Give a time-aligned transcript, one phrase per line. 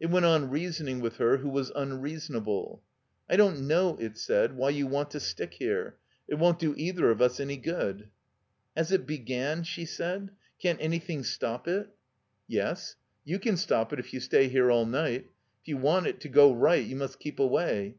[0.00, 2.82] It went on reasoning with her who was unreasonable.
[3.28, 5.96] "I don't know," it said, "why you want to stick here.
[6.26, 8.08] It won't &o either of us any good."
[8.74, 10.30] ''Has it began?" she said.
[10.42, 11.90] *' Can't ansrthing stop it?"
[12.50, 12.96] 384 THE COMBINED MAZE "Yes.
[13.26, 15.26] You can stop it if you stay here all night.
[15.60, 17.94] If you want it to go right you must keep away.